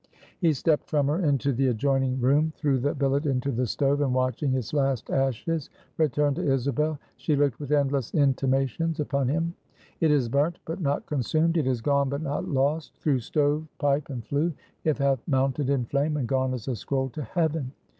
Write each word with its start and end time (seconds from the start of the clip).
He 0.39 0.53
stepped 0.53 0.89
from 0.89 1.07
her 1.09 1.19
into 1.23 1.53
the 1.53 1.67
adjoining 1.67 2.19
room; 2.19 2.53
threw 2.57 2.79
the 2.79 2.95
billet 2.95 3.27
into 3.27 3.51
the 3.51 3.67
stove, 3.67 4.01
and 4.01 4.15
watching 4.15 4.55
its 4.55 4.73
last 4.73 5.11
ashes, 5.11 5.69
returned 5.95 6.37
to 6.37 6.51
Isabel. 6.51 6.97
She 7.17 7.35
looked 7.35 7.59
with 7.59 7.71
endless 7.71 8.11
intimations 8.15 8.99
upon 8.99 9.27
him. 9.27 9.53
"It 9.99 10.09
is 10.09 10.27
burnt, 10.27 10.57
but 10.65 10.81
not 10.81 11.05
consumed; 11.05 11.55
it 11.55 11.67
is 11.67 11.81
gone, 11.81 12.09
but 12.09 12.23
not 12.23 12.47
lost. 12.49 12.97
Through 12.97 13.19
stove, 13.19 13.67
pipe, 13.77 14.09
and 14.09 14.25
flue, 14.25 14.53
it 14.83 14.97
hath 14.97 15.21
mounted 15.27 15.69
in 15.69 15.85
flame, 15.85 16.17
and 16.17 16.27
gone 16.27 16.55
as 16.55 16.67
a 16.67 16.75
scroll 16.75 17.09
to 17.09 17.21
heaven! 17.21 17.71